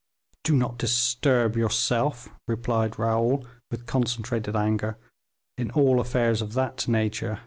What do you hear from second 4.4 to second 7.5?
anger; "in all affairs of that nature, M.